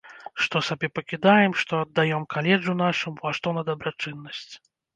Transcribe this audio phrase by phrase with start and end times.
[0.45, 4.53] Што сабе пакідаем, што аддаём каледжу нашаму, а што на дабрачыннасць.